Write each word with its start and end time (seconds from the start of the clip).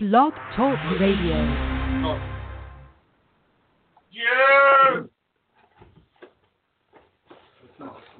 Blog 0.00 0.32
Talk 0.54 0.78
Radio. 1.00 1.42
Yeah. 4.12 5.02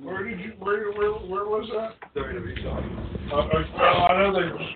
Where 0.03 0.29
did 0.29 0.41
you? 0.41 0.55
Where? 0.59 0.91
Where? 0.91 1.13
Where 1.13 1.45
was 1.45 1.71
that? 1.73 1.95
Uh, 2.17 2.23
uh, 3.33 3.65
well, 3.77 3.85
I 3.85 4.19
know 4.19 4.33
they 4.35 4.49
just, 4.59 4.75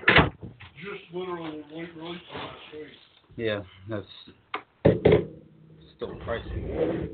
just 0.76 1.12
literally 1.12 1.64
released 1.74 1.90
it 1.96 2.02
last 2.04 2.22
week. 2.72 2.94
Yeah, 3.36 3.62
that's 3.90 4.06
still 5.96 6.14
pricey. 6.24 7.08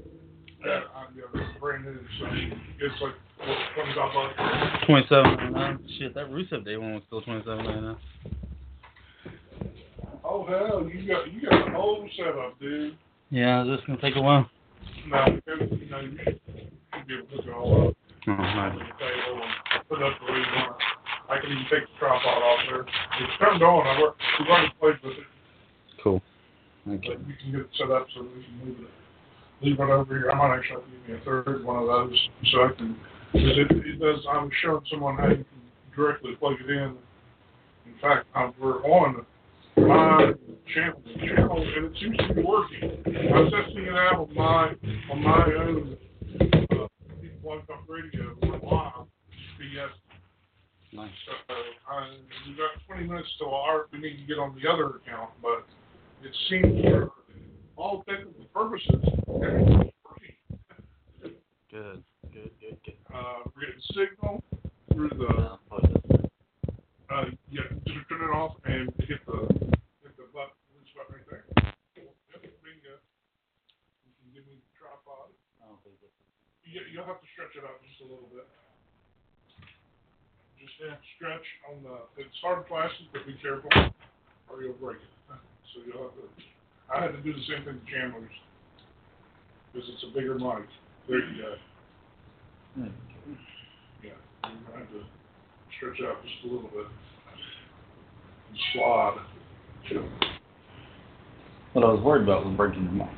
Yeah, 0.67 0.81
I'm 0.95 1.17
brand 1.59 1.87
new, 1.87 1.99
so 2.21 2.27
it's 2.79 3.01
like 3.01 3.15
what, 3.39 3.59
twenty 3.75 3.95
five 3.97 4.13
bucks. 4.13 4.85
Twenty 4.87 5.07
seven 5.09 5.35
ninety 5.35 5.55
nine. 5.55 5.79
Shit, 5.99 6.15
that 6.15 6.27
Rusev 6.27 6.67
Day 6.67 6.77
one 6.77 6.93
was 6.93 7.03
still 7.07 7.23
twenty 7.23 7.41
seven 7.41 7.65
ninety 7.65 7.81
nine. 7.81 7.97
Oh 10.39 10.47
hell, 10.47 10.89
you 10.89 11.09
got 11.09 11.33
you 11.33 11.43
got 11.43 11.67
the 11.67 11.73
whole 11.73 12.09
setup, 12.17 12.61
dude. 12.61 12.97
Yeah, 13.31 13.65
this 13.65 13.81
gonna 13.89 14.01
take 14.01 14.15
a 14.15 14.23
while. 14.23 14.49
No, 15.09 15.27
you 15.27 15.91
know 15.91 15.99
you 15.99 16.17
should, 16.23 16.41
be 17.09 17.15
able 17.15 17.27
to 17.27 17.37
hook 17.37 17.45
it 17.45 17.51
all 17.51 17.89
up. 17.89 17.97
Oh, 18.29 18.31
on 18.31 18.39
nice. 18.39 18.79
the 18.79 19.05
table 19.05 19.43
and 19.43 19.89
put 19.89 19.99
it 19.99 20.05
up 20.05 20.15
the 20.21 20.33
way 20.33 20.39
you 20.39 20.47
want. 20.55 20.77
it. 20.79 21.31
I 21.31 21.41
can 21.41 21.51
even 21.51 21.65
take 21.65 21.91
the 21.91 21.99
tripod 21.99 22.43
off 22.43 22.61
there. 22.71 22.83
It's 22.83 23.39
turned 23.41 23.63
on. 23.65 23.85
I 23.85 24.01
work. 24.01 24.15
We've 24.39 24.49
already 24.49 24.73
played 24.79 24.95
with 25.03 25.19
it. 25.19 25.27
Cool. 26.05 26.23
Okay. 26.87 27.19
But 27.19 27.27
you 27.27 27.35
can 27.43 27.51
get 27.51 27.61
it 27.63 27.71
set 27.77 27.91
up 27.91 28.07
so 28.15 28.23
we 28.23 28.45
can 28.45 28.59
move 28.63 28.77
it, 28.79 29.65
leave 29.67 29.81
it 29.81 29.91
over 29.91 30.17
here. 30.17 30.31
I 30.31 30.39
might 30.39 30.57
actually 30.57 30.85
give 31.03 31.17
me 31.17 31.21
a 31.21 31.25
third 31.25 31.65
one 31.65 31.83
of 31.83 31.89
those 31.89 32.15
so 32.53 32.63
I 32.63 32.71
can, 32.79 32.97
because 33.33 33.59
it, 33.59 33.73
it 33.75 33.99
does, 33.99 34.23
I 34.31 34.39
was 34.39 34.53
showing 34.63 34.85
someone 34.89 35.17
how 35.17 35.35
you 35.35 35.43
can 35.43 35.63
directly 35.97 36.37
plug 36.39 36.55
it 36.63 36.71
in. 36.71 36.95
In 37.91 37.99
fact, 38.01 38.27
I'm, 38.37 38.55
we're 38.61 38.85
on 38.85 39.27
my 39.87 40.33
channel, 40.75 41.03
channel, 41.21 41.67
and 41.77 41.87
it 41.87 41.93
seems 42.01 42.17
to 42.29 42.35
be 42.35 42.43
working. 42.43 43.03
I 43.07 43.41
was 43.41 43.53
testing 43.53 43.85
it 43.85 43.95
out 43.95 44.29
on 44.29 44.35
my, 44.35 44.75
on 45.11 45.23
my 45.23 45.45
own, 45.59 45.97
uh, 46.73 46.87
Blog 47.43 47.67
Talk 47.67 47.85
Radio, 47.89 48.37
live, 48.43 49.07
BS. 49.61 49.89
Nice. 50.93 51.11
So, 51.27 51.55
uh, 51.93 52.07
we've 52.47 52.57
got 52.57 52.71
twenty 52.87 53.07
minutes 53.07 53.29
till 53.39 53.55
our, 53.55 53.87
we 53.93 53.99
need 53.99 54.17
to 54.21 54.27
get 54.27 54.39
on 54.39 54.59
the 54.61 54.69
other 54.71 54.97
account, 54.97 55.31
but 55.43 55.67
it 56.23 56.35
seems 56.49 56.83
for 56.85 57.11
all 57.77 58.03
technical 58.09 58.45
purposes, 58.55 58.95
everything's 59.45 59.93
working. 60.05 60.35
Good. 61.71 62.03
Good. 62.33 62.51
Good. 62.61 62.79
Good. 62.85 62.95
Uh, 63.15 63.45
we're 63.55 63.67
getting 63.67 63.83
signal 63.95 64.43
through 64.93 65.11
the, 65.11 65.29
Now, 65.39 65.59
put 65.71 65.85
it- 65.85 66.31
uh, 67.11 67.25
yeah, 67.51 67.63
just 67.87 68.08
turn 68.19 68.31
it 68.31 68.35
off 68.35 68.59
and 68.67 68.91
hit 69.07 69.23
the, 69.31 69.47
hit 70.03 70.15
the 70.19 70.27
button, 70.35 70.59
this 70.75 70.91
button 70.91 71.23
right 71.23 71.27
there. 71.31 71.47
Yep, 71.95 72.43
bingo. 72.67 72.99
You 74.03 74.13
can 74.19 74.29
give 74.35 74.43
me 74.51 74.59
the 74.59 74.71
tripod. 74.75 75.31
I 75.63 75.71
don't 75.71 75.79
think 75.87 76.03
you, 76.67 76.83
You'll 76.91 77.07
have 77.07 77.23
to 77.23 77.29
stretch 77.39 77.55
it 77.55 77.63
out 77.63 77.79
just 77.87 78.03
a 78.03 78.11
little 78.11 78.27
bit. 78.35 78.43
Just 80.59 80.75
uh, 80.83 80.99
stretch 81.15 81.47
on 81.71 81.87
the, 81.87 82.11
it's 82.19 82.35
hard 82.43 82.67
plastic, 82.67 83.07
but 83.15 83.23
be 83.23 83.39
careful, 83.39 83.71
or 84.51 84.67
you'll 84.67 84.79
break 84.83 84.99
it. 84.99 85.15
So 85.77 85.85
you'll 85.85 86.09
have 86.09 86.17
to, 86.17 86.25
I 86.89 86.97
had 87.05 87.13
to 87.13 87.21
do 87.21 87.29
the 87.29 87.45
same 87.45 87.61
thing 87.61 87.77
to 87.77 87.87
Chandler's, 87.93 88.33
because 89.69 89.85
it's 89.85 90.01
a 90.09 90.17
bigger 90.17 90.41
mic. 90.41 90.65
There 91.05 91.21
you 91.21 91.37
go. 91.37 91.53
Hmm. 92.73 92.97
Yeah, 94.01 94.17
gonna 94.41 94.81
have 94.81 94.89
to 94.97 95.05
stretch 95.77 96.01
out 96.09 96.25
just 96.25 96.41
a 96.41 96.47
little 96.49 96.73
bit. 96.73 96.89
Slide. 98.73 99.17
What 101.73 101.85
I 101.85 101.93
was 101.93 102.01
worried 102.03 102.23
about 102.23 102.47
was 102.47 102.57
breaking 102.57 102.85
the 102.87 102.93
mic. 102.93 103.09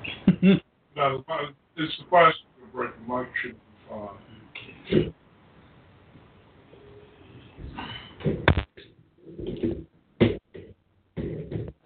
no, 0.96 1.24
it's 1.76 1.96
the 1.98 2.04
plastic 2.08 2.46
that 2.60 2.72
break 2.72 2.90
the 2.94 3.02
mic 3.12 3.28
should 3.42 3.54
be 3.54 3.58
fine. 3.88 4.18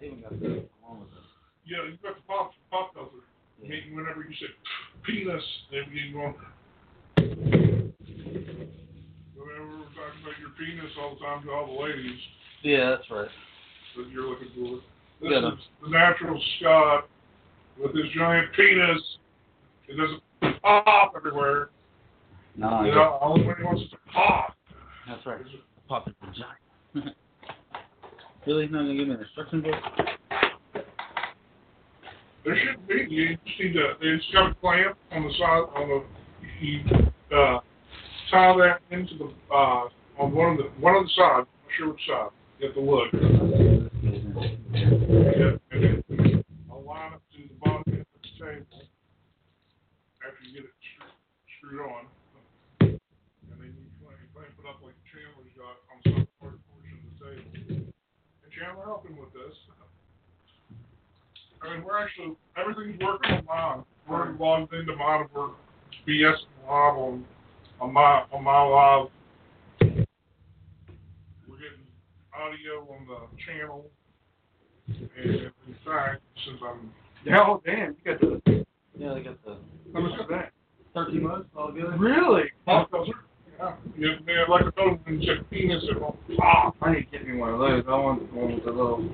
Even 0.01 0.21
got 0.21 0.39
the 0.39 0.47
along 0.47 0.99
with 0.99 1.13
it. 1.13 1.25
Yeah, 1.65 1.85
you 1.85 1.97
got 2.03 2.15
the 2.15 2.21
pop, 2.27 2.51
pop 2.71 2.93
filter. 2.93 3.11
Yeah. 3.61 3.69
Meaning 3.69 3.95
whenever 3.95 4.21
you 4.21 4.35
say 4.35 4.51
penis, 5.05 5.43
then 5.71 5.83
you 5.93 6.13
go, 6.13 6.33
whenever 9.37 9.67
we're 9.69 9.93
talking 9.93 10.21
about 10.21 10.37
your 10.39 10.53
penis 10.57 10.91
all 10.99 11.13
the 11.15 11.21
time 11.21 11.43
to 11.45 11.51
all 11.51 11.67
the 11.67 11.81
ladies 11.81 12.19
Yeah, 12.65 12.95
that's 12.97 13.09
right. 13.11 13.27
that 13.95 14.09
you're 14.09 14.27
looking 14.27 14.47
for. 14.55 14.81
This 15.21 15.39
Got 15.39 15.53
is 15.53 15.59
the 15.83 15.89
natural 15.89 16.41
Scott 16.59 17.07
with 17.79 17.95
his 17.95 18.05
giant 18.17 18.51
penis. 18.55 19.01
It 19.87 19.97
doesn't 19.97 20.61
pop 20.63 21.13
everywhere. 21.15 21.69
No, 22.57 22.83
You 22.83 22.91
know, 22.95 23.19
only 23.21 23.45
when 23.45 23.57
he 23.57 23.63
wants 23.63 23.83
to 23.91 23.97
pop. 24.11 24.55
that's 25.07 25.23
right. 25.27 25.41
Pop 25.87 26.07
it 26.07 26.15
vagina. 26.21 27.13
really? 28.47 28.67
Not 28.67 28.79
gonna 28.79 28.95
give 28.95 29.09
me 29.09 29.13
an 29.13 29.21
instruction 29.21 29.61
book? 29.61 29.75
There 32.43 32.57
shouldn't 32.57 32.87
be. 32.87 33.05
You 33.09 33.37
just 33.45 33.59
need 33.59 33.73
to. 33.73 33.93
It's 34.01 34.25
got 34.33 34.49
a 34.49 34.55
clamp 34.55 34.97
on 35.11 35.23
the 35.23 35.33
side. 35.37 35.65
On 35.75 35.87
the 35.87 36.03
you 36.61 36.79
uh, 37.31 37.59
tie 38.31 38.57
that 38.57 38.79
into 38.89 39.13
the 39.19 39.53
uh, 39.53 39.87
on 40.17 40.33
one 40.33 40.53
of 40.53 40.57
the 40.57 40.63
one 40.79 40.95
of 40.95 41.03
the 41.03 41.09
sides. 41.15 41.47
I'm 41.47 41.63
not 41.63 41.77
sure 41.77 41.89
which 41.89 42.01
side. 42.07 42.29
Have 42.61 42.73
to 42.73 42.79
look. 42.79 43.09
Yeah, 43.13 43.21
and 45.71 45.83
then 45.83 46.43
I'll 46.71 46.83
line 46.83 47.13
up 47.13 47.21
to 47.35 47.41
the 47.43 47.55
bottom 47.61 47.83
of 47.87 47.93
the 47.93 48.03
table 48.39 48.65
after 50.25 50.41
you 50.47 50.53
get 50.53 50.63
it 50.63 50.71
screwed, 51.57 51.81
on, 51.81 52.05
and 52.79 52.99
then 53.59 53.75
you 53.75 53.85
clamp, 54.33 54.55
it 54.57 54.65
up 54.67 54.79
like 54.81 54.95
Chandler's 55.11 55.53
got 55.57 55.77
on 55.91 55.97
some 56.03 56.27
part 56.39 56.57
portion 56.71 56.95
of 56.95 57.03
the 57.11 57.25
table. 57.25 57.91
And 58.43 58.51
Chandler 58.51 58.87
him 59.05 59.15
with 59.19 59.33
this. 59.33 59.55
I 61.61 61.73
mean, 61.73 61.83
we're 61.83 61.99
actually 61.99 62.35
everything's 62.57 62.99
working 63.01 63.47
on. 63.49 63.83
We're 64.07 64.33
logged 64.37 64.73
into 64.73 64.95
mine. 64.95 65.27
We're 65.35 65.49
BS 66.07 66.37
live 66.63 66.95
on 66.97 67.25
on 67.81 67.93
my 67.93 68.23
on 68.31 68.43
my 68.43 68.61
live. 68.61 69.09
We're 69.81 71.57
getting 71.57 71.85
audio 72.33 72.87
on 72.91 73.07
the 73.07 73.19
channel, 73.45 73.89
and 75.17 75.25
in 75.25 75.51
since 76.45 76.59
I'm 76.63 76.91
Yeah, 77.25 77.43
Oh 77.45 77.61
damn, 77.65 77.95
you 78.03 78.13
got 78.13 78.19
the 78.21 78.65
Yeah, 78.97 79.13
they 79.13 79.23
got 79.23 79.43
the 79.45 79.57
how 79.93 79.99
much 80.01 80.19
is 80.19 80.27
that? 80.29 80.51
thirteen 80.93 81.23
months 81.23 81.49
all 81.55 81.71
good. 81.71 81.99
Really? 81.99 82.43
pop 82.65 82.89
filter. 82.91 83.11
Yeah, 83.59 83.75
yeah, 83.97 84.07
yeah, 84.27 84.43
like 84.49 84.65
I 84.65 84.71
told 84.71 84.99
him 85.05 85.19
when 85.19 85.45
penis, 85.49 85.83
it 85.83 86.01
won't. 86.01 86.17
I 86.81 86.91
need 86.91 87.05
to 87.11 87.17
get 87.17 87.27
me 87.27 87.37
one 87.37 87.53
of 87.53 87.59
those. 87.59 87.83
I 87.87 87.95
want 87.95 88.33
one 88.33 88.55
with 88.55 88.65
the 88.65 88.71
little. 88.71 89.09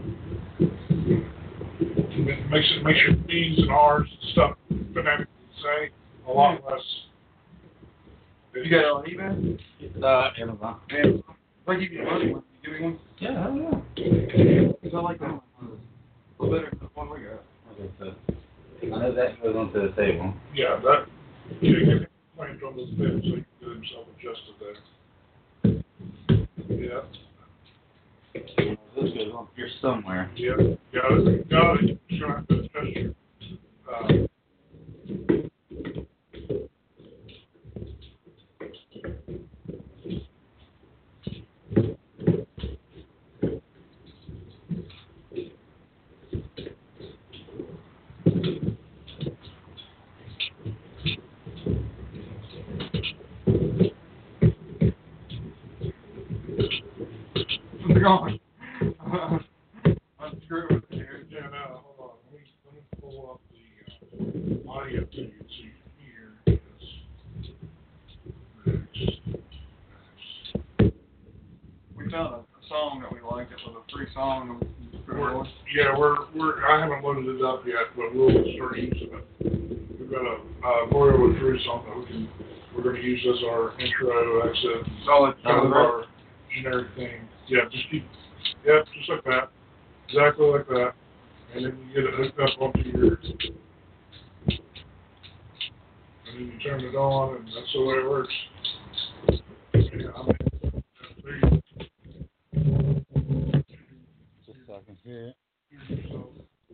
It 1.79 2.49
makes 2.49 2.67
it 2.75 2.83
makes 2.83 2.99
your 3.07 3.15
B's 3.27 3.59
and 3.59 3.71
R's 3.71 4.07
and 4.09 4.31
stuff 4.31 4.57
phonetically 4.93 5.27
say 5.61 5.91
a 6.27 6.31
lot 6.31 6.63
less. 6.63 6.81
You 8.53 8.69
got 8.69 8.79
it 8.79 8.85
on 8.85 9.05
eBay? 9.05 10.03
Uh, 10.03 10.29
Amazon. 10.41 10.79
Man, 10.91 11.23
if 11.23 11.69
I 11.69 11.75
give 11.75 11.91
you 11.91 12.03
money, 12.03 12.25
you 12.25 12.43
give 12.63 12.73
me 12.73 12.81
one? 12.81 12.99
Yeah, 13.19 13.43
hell 13.43 13.57
yeah. 13.57 14.71
Because 14.81 14.93
I 14.93 14.99
like 14.99 15.19
that 15.19 15.29
one. 15.31 15.41
A 16.41 16.45
better 16.49 16.69
than 16.71 16.79
the 16.79 16.85
one 16.95 17.09
we 17.11 17.19
got. 17.19 17.43
Okay, 17.71 17.89
so 17.99 18.13
I 18.95 18.99
know 18.99 19.13
that 19.13 19.41
goes 19.43 19.55
onto 19.55 19.79
the 19.81 19.95
table. 19.95 20.33
Yeah, 20.55 20.79
that, 20.83 21.05
you 21.61 21.79
get 21.79 21.87
him 21.87 22.07
clamped 22.35 22.63
on 22.63 22.75
those 22.75 22.89
beds 22.91 23.23
so 23.23 23.29
he 23.29 23.31
can 23.31 23.45
get 23.59 23.69
himself 23.69 24.07
adjusted 24.17 24.55
there. 24.59 24.77
Yeah, 26.67 27.01
This 28.33 29.13
goes 29.13 29.33
on 29.33 29.47
here 29.55 29.69
somewhere. 29.81 30.31
yeah, 30.35 30.55
got 30.93 31.11
it, 31.11 31.49
got 31.49 31.83
it, 31.83 31.99
have 32.09 32.45
uh, 33.87 34.07
to 34.07 34.29
your, 58.01 58.39
uh, 58.81 59.37
I'm 60.19 60.41
screwed 60.45 60.71
with 60.71 60.83
yeah, 60.89 61.41
now, 61.51 61.83
hold 61.85 61.99
on, 61.99 62.09
let 62.25 62.41
me, 62.41 62.47
let 62.65 62.73
me 62.73 62.81
pull 62.99 63.31
up 63.31 63.41
the, 63.53 64.67
uh, 64.67 64.71
audio 64.71 65.01
so 65.13 65.21
you 65.21 65.29
can 65.37 65.47
see 65.47 65.69
here. 65.99 66.59
We 71.95 72.11
found 72.11 72.33
a, 72.33 72.67
song 72.67 73.01
that 73.01 73.11
we 73.13 73.19
liked. 73.19 73.51
It 73.51 73.59
was 73.67 73.83
a 73.87 73.91
free 73.91 74.07
song. 74.15 74.59
we 74.59 74.97
put 74.99 75.17
it 75.17 75.35
We're. 75.35 75.47
Yeah, 75.75 75.95
we're, 75.95 76.15
we're, 76.33 76.65
I 76.65 76.81
haven't 76.81 77.03
loaded 77.03 77.35
it 77.35 77.43
up 77.43 77.63
yet, 77.67 77.93
but 77.95 78.15
we'll 78.15 78.31
start 78.55 78.77
using 78.77 79.09
it. 79.13 79.99
We've 79.99 80.09
got 80.09 80.25
a, 80.25 80.39
uh, 80.65 80.87
Royal 80.91 81.27
with 81.27 81.37
Drew 81.37 81.59
something 81.65 81.89
that 81.89 81.99
we 81.99 82.05
can, 82.05 82.29
we're 82.75 82.83
gonna 82.83 83.03
use 83.03 83.23
as 83.29 83.43
our 83.43 83.79
intro 83.79 84.49
exit. 84.49 84.91
Solid, 85.05 85.35
Kind 85.43 85.67
of 85.67 85.73
our 85.73 86.05
generic 86.55 86.87
thing. 86.95 87.27
Yeah, 87.47 87.61
just 87.71 87.89
keep, 87.91 88.05
yeah, 88.65 88.79
just 88.97 89.09
like 89.09 89.23
that. 89.25 89.51
Exactly 90.07 90.45
like 90.45 90.67
that. 90.67 90.93
And 91.53 91.65
then 91.65 91.77
you 91.87 91.93
get 91.93 92.13
it 92.13 92.15
hooked 92.15 92.39
up 92.39 92.61
onto 92.61 92.89
your, 92.89 93.17
and 96.27 96.49
then 96.49 96.51
you 96.53 96.59
turn 96.63 96.81
it 96.81 96.95
on 96.95 97.37
and 97.37 97.47
that's 97.47 97.73
the 97.73 97.81
way 97.81 97.95
it 97.95 98.09
works. 98.09 98.33
Yeah, 99.73 100.11
I 100.15 100.23
mean, 100.23 100.37
there 101.23 101.35
you 101.37 101.61
Just 104.45 104.59
so 104.65 104.73
I 104.73 104.79
can 104.85 104.97
hear 105.03 105.27
it. 105.27 105.35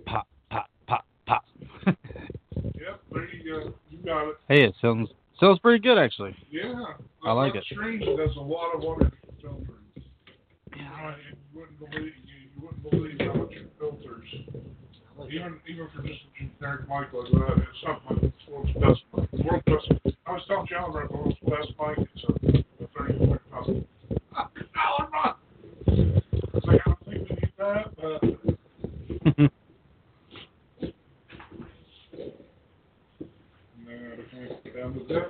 Pop, 0.06 0.28
pop, 0.50 0.70
pop, 0.88 1.06
pop. 1.26 1.46
Yep, 2.88 3.02
there 3.12 3.30
you 3.34 3.44
go. 3.52 3.74
You 3.90 3.98
got 4.06 4.30
it. 4.30 4.36
hey, 4.48 4.64
it 4.64 4.76
sounds 4.82 5.10
sounds 5.40 5.60
pretty 5.60 5.80
good 5.80 5.98
actually. 5.98 6.36
Yeah. 6.52 6.74
I 7.26 7.32
like 7.32 7.56
it. 7.56 7.64
Strange. 7.72 8.06
Does 8.06 8.36
a 8.38 8.40
lot 8.40 8.74
of 8.76 8.84
water 8.84 9.12
filtering. 9.42 9.66
Yeah. 10.76 11.16
You 11.18 11.36
wouldn't 11.54 11.76
believe 11.92 12.14
you, 12.26 12.38
you 12.56 12.62
wouldn't 12.62 12.84
believe 12.90 13.20
how 13.28 13.34
much 13.42 13.54
it 13.54 13.72
filters. 13.80 14.30
Even 15.30 15.60
even 15.68 15.88
for 15.96 16.02
just 16.04 16.20
a 16.22 16.26
generic 16.60 16.82
mic 16.88 17.12
like 17.12 17.32
that, 17.32 17.58
it's 17.58 17.84
not 17.84 17.98
the 18.10 18.32
world's 18.50 18.74
best 18.74 19.02
mic. 19.16 19.28
World's 19.46 19.66
best. 19.66 20.16
I 20.26 20.32
was 20.32 20.44
telling 20.48 20.68
John 20.68 20.90
about 20.90 21.10
the 21.10 21.18
world's 21.18 21.40
best 21.42 21.70
mic. 21.80 21.98
It's 22.16 22.24
a, 22.24 22.32
a 22.84 22.88
thirty 22.98 23.14
five 23.28 23.42
thousand 23.52 23.86
dollar 24.74 25.08
mic. 25.12 25.36
It's 26.54 26.66
like 26.66 26.82
I 26.86 26.90
don't 26.90 27.00
think 27.06 27.30
we 27.30 27.36
need 27.36 27.52
that, 27.58 27.86
but 27.96 28.22
down 34.76 34.94
to 34.94 35.00
that. 35.10 35.30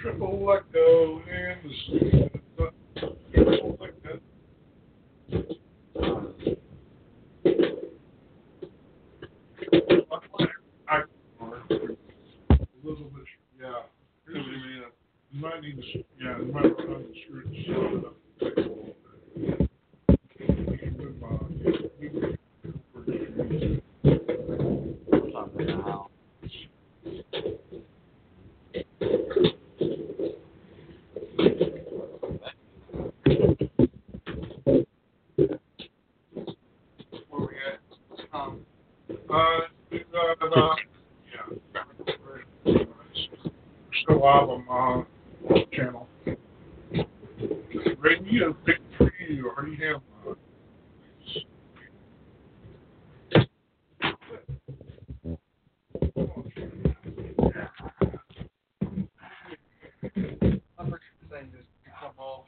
Triple 0.00 0.44
let 0.44 0.62
go 0.72 1.22
and 1.30 1.58
the 1.64 1.80
triple 3.32 3.78
let 3.80 3.94
go. 4.02 4.18
I, 10.88 10.90
a 10.90 11.46
little 12.84 13.04
bit, 13.04 13.24
yeah. 13.60 13.82
You 14.28 15.40
might 15.40 15.60
need 15.62 15.76
to, 15.76 15.82
yeah, 16.20 16.38
you 16.38 16.52
might 16.52 16.62
run 16.62 16.94
on 16.94 17.02
the 17.02 17.14
screw 17.24 17.42
to 17.42 17.48
slow 17.64 17.82
it 17.86 18.04
up. 18.04 18.16
Take 18.40 18.56
a 18.56 18.58
little 18.60 18.94
bit. 19.36 19.70
You 20.38 20.78
can 20.78 20.92
move 20.98 21.22
on, 21.22 21.46
yeah, 21.64 21.70
move 22.00 22.28
it. 22.28 22.40
Where 37.28 37.40
we 37.40 37.54
at? 37.56 37.78
Um, 38.32 39.73
Yeah. 39.90 39.98
Still 44.02 44.22
on, 44.24 45.06
uh, 45.48 45.54
channel. 45.72 46.08
Radio 47.98 48.52
pick 48.66 48.80
for 48.98 49.12
you, 49.28 49.50
already 49.50 49.76
have, 49.76 50.02
uh, 50.26 50.34
I'm 60.78 60.90
pretty 60.90 61.04
saying 61.30 61.50
this 61.52 61.64
come 62.00 62.12
off. 62.18 62.44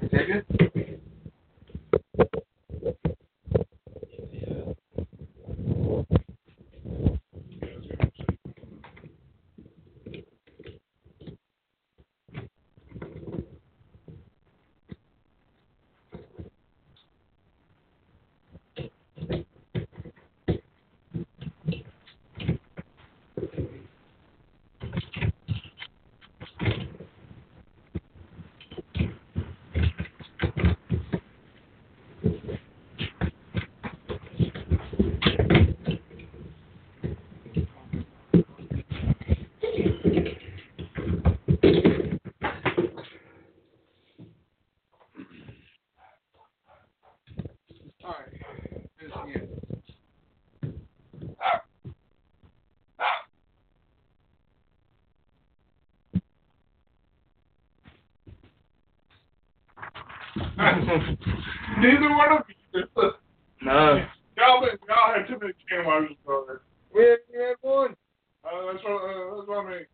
Is 0.00 0.10
that 0.12 0.26
good? 0.26 0.44
Alright, 48.04 48.32
here's 48.98 49.12
the 49.12 49.18
end. 49.40 49.48
Neither 60.88 62.08
one 62.10 62.32
of 62.32 62.44
you. 62.48 62.82
No. 63.62 64.06
Y'all, 64.36 64.60
been- 64.60 64.78
y'all 64.88 65.14
had 65.14 65.26
too 65.28 65.38
many 65.40 65.52
cameras 65.68 66.12
brother. 66.24 66.62
We 66.94 67.02
had, 67.02 67.18
we 67.32 67.38
had 67.42 67.56
one. 67.60 67.96
Uh, 68.44 68.72
that's 68.72 68.84
what, 68.84 69.02
uh, 69.02 69.36
that's 69.36 69.48
what 69.48 69.66
I 69.66 69.70
mean. 69.70 69.86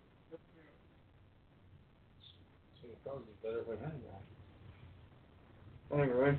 Anyway. 5.93 6.39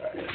Nope. 0.00 0.31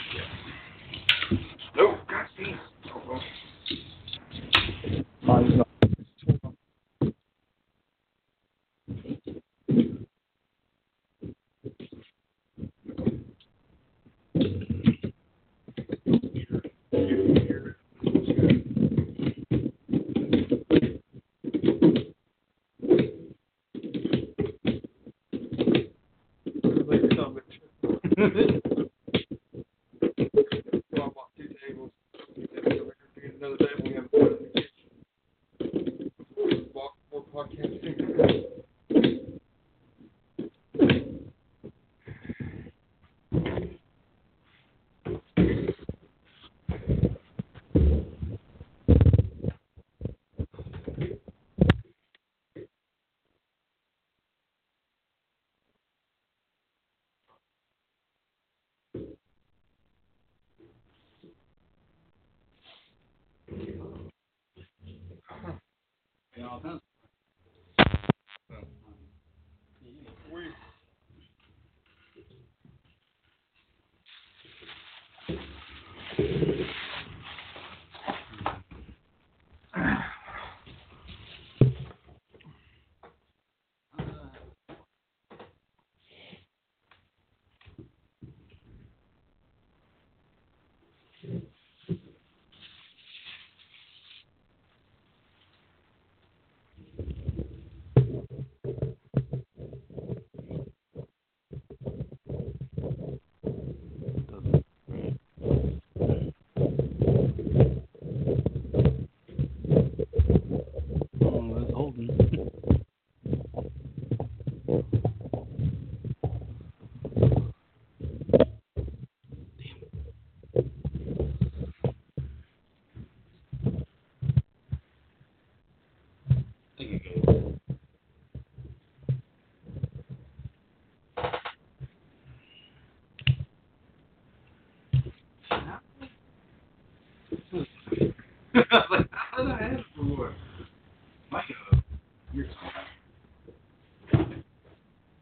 Thank 114.78 115.06
you. 115.06 115.07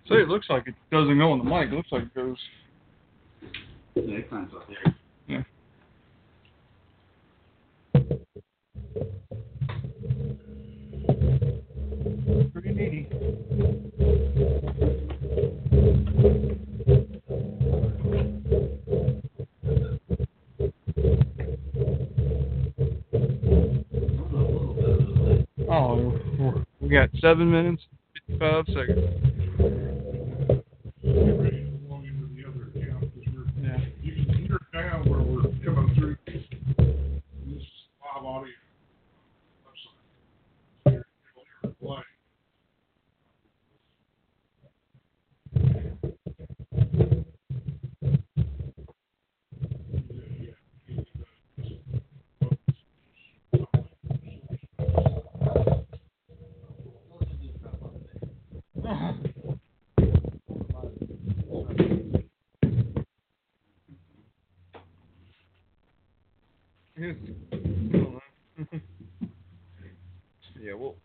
See, 0.07 0.15
it 0.15 0.27
looks 0.27 0.47
like 0.50 0.67
it 0.67 0.75
doesn't 0.91 1.17
go 1.17 1.31
on 1.31 1.39
the 1.39 1.43
mic. 1.43 1.71
It 1.71 1.75
looks 1.75 1.91
like 1.91 2.03
it 2.03 2.13
goes. 2.13 2.38
Yeah, 3.95 4.17
it 4.17 4.29
climbs 4.29 4.51
up 4.53 4.67
there. 4.67 4.95
Yeah. 5.27 5.43
Pretty 12.53 12.74
neat. 12.74 13.07
Oh, 25.69 26.13
we're- 26.38 26.65
we 26.81 26.89
got 26.89 27.09
seven 27.19 27.50
minutes, 27.51 27.85
fifty-five 28.13 28.65
seconds. 28.67 29.94
To 31.15 31.79
go 31.88 31.95
into 31.98 32.27
the 32.36 32.43
other 32.48 32.67
account, 32.75 33.13
because 33.15 33.34
we're, 33.34 33.63
Yeah. 33.63 33.79
you 34.01 34.25
can 34.25 34.34
hear 34.36 34.55
it 34.55 34.62
now 34.74 35.03
where 35.05 35.22
we're 35.22 35.43
coming 35.63 35.95
through 35.95 36.17
this 36.27 36.43
live 38.01 38.25
audio. 38.25 38.53
website. 39.65 40.91
Here, 40.91 41.05
it'll 41.63 41.75
play. 41.75 42.03
Yes. 66.98 67.15
yeah, 70.62 70.74
well. 70.74 70.96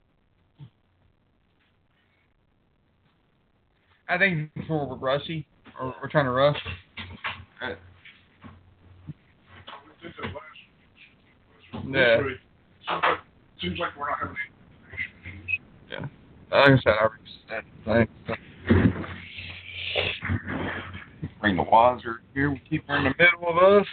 I 4.11 4.19
think 4.19 4.53
before 4.55 4.89
we're 4.89 4.97
rushy, 4.97 5.47
or 5.79 5.95
we're 6.03 6.09
trying 6.09 6.25
to 6.25 6.33
rush. 6.33 6.57
Uh, 7.63 7.75
We 10.03 10.09
did 10.09 10.13
that 10.21 10.25
last 10.25 10.35
week. 11.85 11.95
Yeah. 11.95 13.17
Seems 13.63 13.79
like, 13.79 13.97
we're 13.97 14.11
not 14.11 14.19
having 14.19 14.37
any 15.25 15.39
issues. 15.39 15.61
yeah. 15.91 16.01
Like 16.51 16.71
I 16.71 16.77
said, 16.83 16.93
I 16.99 17.05
already 17.05 17.25
said 17.49 17.65
thanks. 17.85 18.13
Bring 21.41 21.57
the 21.57 21.63
Wiser 21.63 22.23
here. 22.35 22.51
We 22.51 22.61
keep 22.69 22.89
her 22.89 22.97
in 22.97 23.05
the 23.05 23.15
middle 23.17 23.49
of 23.49 23.59
us. 23.81 23.87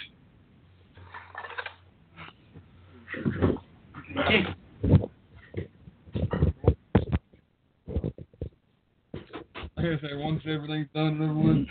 Like 9.78 9.86
I 9.86 10.02
say, 10.02 10.16
once 10.16 10.42
everything's 10.48 10.88
done, 10.96 11.22
everyone's. 11.22 11.68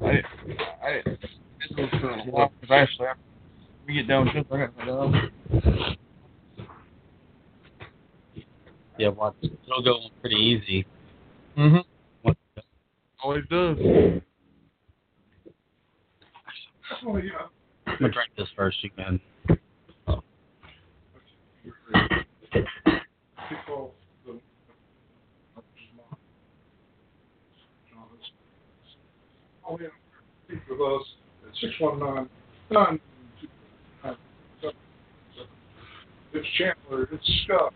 I, 0.00 0.22
I, 0.84 1.02
this 1.04 1.30
was 1.78 1.88
for 2.00 2.10
a 2.10 2.24
while 2.24 2.52
because 2.60 2.74
actually, 2.74 3.06
after 3.06 3.22
we 3.86 3.94
get 3.94 4.08
done, 4.08 4.28
just 4.34 4.52
I 4.52 4.56
got 4.58 4.76
my 4.76 4.84
dog. 4.84 5.14
Yeah, 8.98 9.08
watch. 9.08 9.34
It'll 9.42 9.84
go 9.84 10.00
pretty 10.20 10.36
easy. 10.36 10.84
Mm-hmm. 11.56 12.30
Always 13.22 13.44
does. 13.48 13.78
Oh, 17.06 17.16
yeah. 17.16 17.30
I'm 17.86 17.98
gonna 18.00 18.12
drink 18.12 18.30
this 18.36 18.48
first. 18.56 18.82
You 18.82 18.90
can. 18.90 19.20
Kick 23.48 23.68
off 23.68 23.90
the. 29.64 29.70
Oh, 29.72 29.78
yeah. 29.80 29.88
Speak 30.46 30.60
with 30.68 30.80
us 30.80 31.06
at 31.48 31.56
six 31.60 31.72
one 31.80 31.98
nine 31.98 32.28
nine 32.70 33.00
two 33.40 33.48
nine 34.04 34.16
seven 34.60 34.76
seven. 35.34 35.48
It's 36.32 36.48
Chandler, 36.58 37.08
it's 37.12 37.42
Scott. 37.44 37.72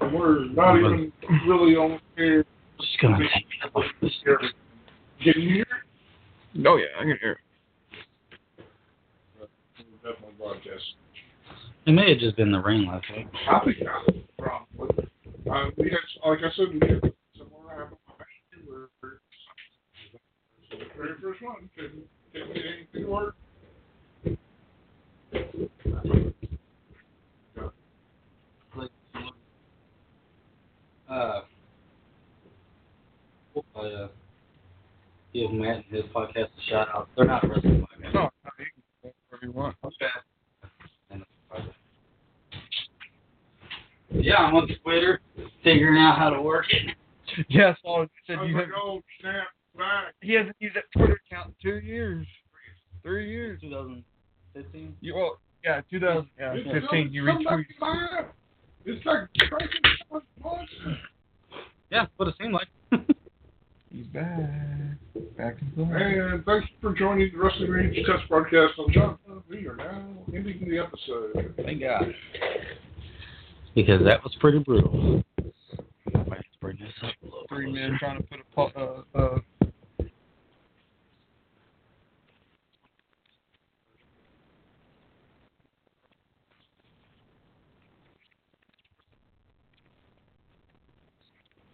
And 0.00 0.14
we're 0.14 0.44
not 0.46 0.76
even 0.76 1.12
really 1.46 1.74
on 1.76 2.00
air. 2.18 2.44
Just 2.78 2.98
gonna 3.00 3.18
take 3.18 3.46
it 3.64 3.70
off 3.74 3.84
this. 4.02 4.12
Can 4.22 5.42
you 5.42 5.54
hear? 5.54 5.62
it? 5.62 6.66
Oh 6.66 6.76
yeah, 6.76 6.86
I 6.96 7.00
can 7.00 7.18
hear. 7.20 7.32
it. 7.32 7.38
Definitely 10.02 10.34
broadcast. 10.38 10.84
It 11.86 11.92
may 11.92 12.10
have 12.10 12.18
just 12.18 12.36
been 12.36 12.52
the 12.52 12.60
rain 12.60 12.86
last 12.86 13.06
night. 13.10 13.28
I 13.48 13.64
think 13.64 13.76
I 13.82 13.98
have 13.98 14.14
a 14.14 14.42
problem. 14.42 15.08
Uh, 15.50 15.70
we 15.76 15.90
had, 15.90 15.98
like 16.24 16.38
I 16.40 16.54
said, 16.54 16.66
we 16.72 16.80
had 16.86 17.12
similar 17.34 17.70
happen 17.70 17.96
last 18.08 18.30
year 18.52 18.88
where 19.00 19.20
so 20.70 20.78
the 20.78 20.84
very 20.96 21.14
first 21.20 21.42
one 21.42 21.68
couldn't, 21.74 22.04
couldn't 22.32 22.54
get 22.54 22.64
anything 22.64 23.02
to 23.02 23.06
work. 23.06 23.34
Uh, 31.08 31.40
we'll, 33.54 33.64
uh, 33.74 34.08
give 35.32 35.50
Matt 35.52 35.76
and 35.76 35.84
his 35.90 36.04
podcast 36.14 36.48
a 36.48 36.70
shout 36.70 36.88
out. 36.94 37.08
They're 37.16 37.24
not 37.24 37.48
wrestling 37.48 37.86
podcast. 37.86 38.14
No, 38.14 38.20
no, 38.20 38.50
you 38.58 38.66
can 38.66 38.82
go 39.02 39.12
wherever 39.30 39.46
you 39.46 39.52
want. 39.52 39.76
Okay. 39.84 40.06
Yeah, 44.10 44.36
I'm 44.36 44.54
on 44.54 44.68
Twitter, 44.82 45.20
figuring 45.62 46.00
out 46.00 46.18
how 46.18 46.30
to 46.30 46.40
work 46.40 46.66
it. 46.70 46.94
Yes, 47.48 47.76
all 47.84 48.02
you 48.02 48.08
said 48.26 48.38
I 48.38 48.40
was 48.40 48.50
you 48.50 48.56
like, 48.56 48.64
have, 48.66 48.74
oh, 48.82 49.02
snap, 49.20 49.34
back. 49.34 49.46
He 50.28 50.34
hasn't 50.34 50.56
used 50.60 50.76
that 50.76 50.84
Twitter 50.94 51.18
account 51.26 51.54
in 51.64 51.70
two 51.70 51.78
years. 51.78 52.26
Three 53.02 53.30
years. 53.30 53.58
2015. 53.62 54.94
You 55.00 55.14
well, 55.14 55.38
yeah, 55.64 55.80
2000, 55.90 56.28
yeah, 56.38 56.52
It's 56.54 56.84
15. 56.84 57.10
You 57.14 57.24
come 57.24 57.44
back 57.44 57.54
retweet. 57.54 57.80
live. 57.80 58.24
It's 58.84 59.06
like 59.06 59.20
crazy. 59.48 60.98
Yeah, 61.90 62.04
what 62.18 62.28
it 62.28 62.34
seemed 62.38 62.52
like. 62.52 62.68
He's 63.90 64.04
back, 64.08 64.38
back 65.38 65.56
in 65.62 65.86
play. 65.86 66.18
And 66.18 66.44
thanks 66.44 66.66
for 66.82 66.92
joining 66.92 67.32
the 67.32 67.38
Wrestling 67.38 67.70
Rage 67.70 67.94
Test 68.04 68.28
broadcast 68.28 68.74
on 68.78 68.92
John. 68.92 69.18
We 69.48 69.66
are 69.66 69.76
now 69.76 70.04
ending 70.34 70.68
the 70.68 70.78
episode. 70.78 71.54
Thank 71.64 71.80
God. 71.80 72.14
Because 73.74 74.04
that 74.04 74.22
was 74.22 74.36
pretty 74.40 74.58
brutal. 74.58 75.24
Let's 76.12 76.44
bring 76.60 76.76
this 76.76 76.92
up 77.02 77.14
a 77.22 77.24
little 77.24 77.46
Three 77.48 77.72
closer. 77.72 77.88
men 77.88 77.98
trying 77.98 78.18
to 78.18 78.22
put 78.24 78.40
a 78.40 78.54
po- 78.54 79.04
uh, 79.14 79.18
uh, 79.18 79.38